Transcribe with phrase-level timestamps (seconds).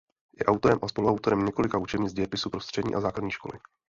[0.39, 3.59] Je autorem a spoluautorem několika učebnic dějepisu pro střední a základní školy.